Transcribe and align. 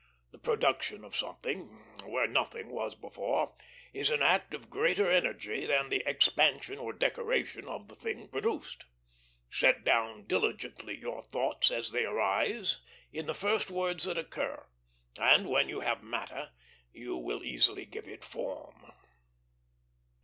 The 0.31 0.39
production 0.39 1.03
of 1.05 1.15
something, 1.15 1.65
where 2.07 2.25
nothing 2.25 2.71
was 2.71 2.95
before, 2.95 3.55
is 3.93 4.09
an 4.09 4.23
act 4.23 4.51
of 4.51 4.67
greater 4.67 5.07
energy 5.11 5.67
than 5.67 5.89
the 5.89 6.01
expansion 6.09 6.79
or 6.79 6.91
decoration 6.91 7.67
of 7.67 7.87
the 7.87 7.95
thing 7.95 8.27
produced. 8.27 8.85
Set 9.51 9.83
down 9.83 10.25
diligently 10.25 10.97
your 10.97 11.21
thoughts 11.21 11.69
as 11.69 11.91
they 11.91 12.03
arise 12.03 12.81
in 13.13 13.27
the 13.27 13.35
first 13.35 13.69
words 13.69 14.05
that 14.05 14.17
occur, 14.17 14.65
and, 15.19 15.47
when 15.47 15.69
you 15.69 15.81
have 15.81 16.01
matter, 16.01 16.49
you 16.91 17.15
will 17.15 17.43
easily 17.43 17.85
give 17.85 18.07
it 18.07 18.23
form." 18.23 18.91